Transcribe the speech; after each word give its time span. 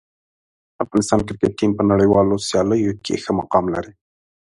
افغانستان 0.83 1.19
کرکټ 1.27 1.51
ټیم 1.59 1.71
په 1.77 1.83
نړیوالو 1.91 2.35
سیالیو 2.47 2.93
کې 3.03 3.15
ښه 3.23 3.31
مقام 3.39 3.65
لري. 3.75 3.93